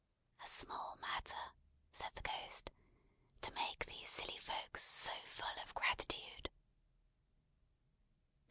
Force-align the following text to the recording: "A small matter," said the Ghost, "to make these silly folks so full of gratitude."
"A 0.43 0.47
small 0.47 0.95
matter," 0.95 1.37
said 1.91 2.09
the 2.15 2.23
Ghost, 2.23 2.71
"to 3.41 3.51
make 3.53 3.85
these 3.85 4.09
silly 4.09 4.39
folks 4.39 4.81
so 4.83 5.13
full 5.27 5.61
of 5.63 5.75
gratitude." 5.75 6.49